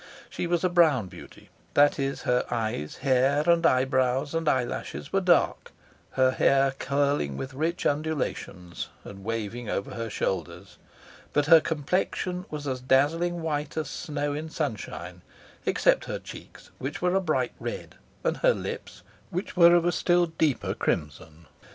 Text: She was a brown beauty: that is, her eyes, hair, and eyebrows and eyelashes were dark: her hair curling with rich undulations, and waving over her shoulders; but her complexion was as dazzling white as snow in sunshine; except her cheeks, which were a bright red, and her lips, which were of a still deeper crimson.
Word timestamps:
She 0.31 0.47
was 0.47 0.63
a 0.63 0.69
brown 0.69 1.09
beauty: 1.09 1.49
that 1.75 1.99
is, 1.99 2.23
her 2.23 2.43
eyes, 2.49 2.95
hair, 3.05 3.47
and 3.47 3.63
eyebrows 3.63 4.33
and 4.33 4.49
eyelashes 4.49 5.13
were 5.13 5.21
dark: 5.21 5.71
her 6.13 6.31
hair 6.31 6.73
curling 6.79 7.37
with 7.37 7.53
rich 7.53 7.85
undulations, 7.85 8.89
and 9.03 9.23
waving 9.23 9.69
over 9.69 9.91
her 9.93 10.09
shoulders; 10.09 10.79
but 11.33 11.45
her 11.45 11.59
complexion 11.61 12.45
was 12.49 12.65
as 12.65 12.81
dazzling 12.81 13.43
white 13.43 13.77
as 13.77 13.91
snow 13.91 14.33
in 14.33 14.49
sunshine; 14.49 15.21
except 15.67 16.05
her 16.05 16.17
cheeks, 16.17 16.71
which 16.79 16.99
were 16.99 17.13
a 17.13 17.21
bright 17.21 17.53
red, 17.59 17.93
and 18.23 18.37
her 18.37 18.55
lips, 18.55 19.03
which 19.29 19.55
were 19.55 19.75
of 19.75 19.85
a 19.85 19.91
still 19.91 20.25
deeper 20.25 20.73
crimson. 20.73 21.45